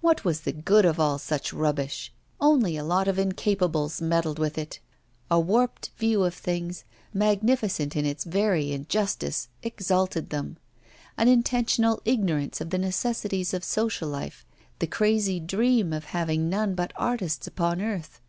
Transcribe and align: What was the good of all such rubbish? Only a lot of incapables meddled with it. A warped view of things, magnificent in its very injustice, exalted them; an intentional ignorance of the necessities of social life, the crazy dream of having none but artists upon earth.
What 0.00 0.24
was 0.24 0.40
the 0.40 0.50
good 0.50 0.84
of 0.84 0.98
all 0.98 1.18
such 1.20 1.52
rubbish? 1.52 2.12
Only 2.40 2.76
a 2.76 2.82
lot 2.82 3.06
of 3.06 3.16
incapables 3.16 4.02
meddled 4.02 4.40
with 4.40 4.58
it. 4.58 4.80
A 5.30 5.38
warped 5.38 5.90
view 5.96 6.24
of 6.24 6.34
things, 6.34 6.82
magnificent 7.14 7.94
in 7.94 8.04
its 8.04 8.24
very 8.24 8.72
injustice, 8.72 9.46
exalted 9.62 10.30
them; 10.30 10.56
an 11.16 11.28
intentional 11.28 12.02
ignorance 12.04 12.60
of 12.60 12.70
the 12.70 12.78
necessities 12.78 13.54
of 13.54 13.62
social 13.62 14.08
life, 14.08 14.44
the 14.80 14.88
crazy 14.88 15.38
dream 15.38 15.92
of 15.92 16.06
having 16.06 16.48
none 16.48 16.74
but 16.74 16.92
artists 16.96 17.46
upon 17.46 17.80
earth. 17.80 18.20